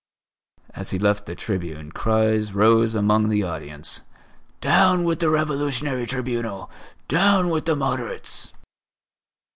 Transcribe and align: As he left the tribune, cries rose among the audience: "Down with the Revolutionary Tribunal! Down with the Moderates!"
As 0.73 0.89
he 0.89 0.97
left 0.97 1.27
the 1.27 1.35
tribune, 1.35 1.91
cries 1.91 2.53
rose 2.53 2.95
among 2.95 3.29
the 3.29 3.43
audience: 3.43 4.01
"Down 4.59 5.03
with 5.03 5.19
the 5.19 5.29
Revolutionary 5.29 6.07
Tribunal! 6.07 6.71
Down 7.07 7.49
with 7.51 7.65
the 7.65 7.75
Moderates!" 7.75 8.51